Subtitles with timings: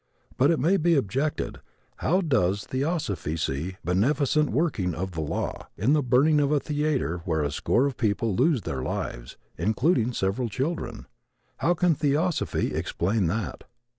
[0.35, 1.59] But, it may be objected,
[1.97, 7.19] how does theosophy see "beneficent working of the law" in the burning of a theater
[7.23, 11.05] where a score of people lose their lives, including several children?
[11.57, 13.63] How can theosophy explain that?